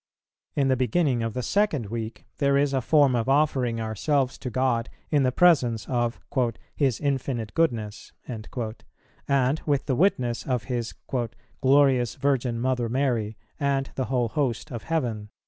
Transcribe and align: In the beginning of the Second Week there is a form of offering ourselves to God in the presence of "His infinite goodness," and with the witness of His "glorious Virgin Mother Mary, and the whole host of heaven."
In 0.55 0.67
the 0.67 0.75
beginning 0.75 1.21
of 1.21 1.35
the 1.35 1.43
Second 1.43 1.85
Week 1.91 2.25
there 2.39 2.57
is 2.57 2.73
a 2.73 2.81
form 2.81 3.15
of 3.15 3.29
offering 3.29 3.79
ourselves 3.79 4.39
to 4.39 4.49
God 4.49 4.89
in 5.11 5.21
the 5.21 5.31
presence 5.31 5.87
of 5.87 6.19
"His 6.75 6.99
infinite 6.99 7.53
goodness," 7.53 8.11
and 8.27 9.61
with 9.67 9.85
the 9.85 9.95
witness 9.95 10.43
of 10.47 10.63
His 10.63 10.95
"glorious 11.61 12.15
Virgin 12.15 12.59
Mother 12.59 12.89
Mary, 12.89 13.37
and 13.59 13.91
the 13.93 14.05
whole 14.05 14.29
host 14.29 14.71
of 14.71 14.81
heaven." 14.85 15.29